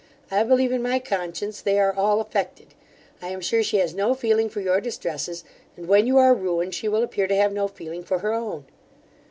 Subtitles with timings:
[0.31, 2.73] I believe in my conscience they are all affected:
[3.21, 5.43] I am sure she has no feeling for your distresses;
[5.77, 8.65] and, when you are ruined, she will appear to have no feeling for her own.